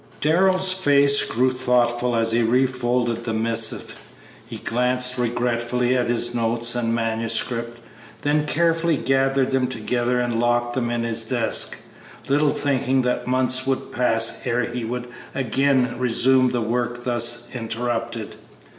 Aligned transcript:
Darrell's 0.19 0.73
face 0.73 1.23
grew 1.23 1.51
thoughtful 1.51 2.15
as 2.15 2.31
he 2.31 2.41
refolded 2.41 3.23
the 3.23 3.35
missive. 3.35 3.93
He 4.47 4.57
glanced 4.57 5.19
regretfully 5.19 5.95
at 5.95 6.07
his 6.07 6.33
notes 6.33 6.73
and 6.73 6.95
manuscript, 6.95 7.77
then 8.23 8.47
carefully 8.47 8.97
gathered 8.97 9.51
them 9.51 9.67
together 9.67 10.19
and 10.19 10.39
locked 10.39 10.73
them 10.73 10.89
in 10.89 11.03
his 11.03 11.21
desk, 11.23 11.77
little 12.27 12.49
thinking 12.49 13.03
that 13.03 13.27
months 13.27 13.67
would 13.67 13.91
pass 13.91 14.41
ere 14.47 14.63
he 14.65 14.83
would 14.83 15.05
again 15.35 15.93
resume 15.99 16.49
the 16.49 16.61
work 16.61 17.03
thus 17.03 17.51
interrupted. 17.53 18.37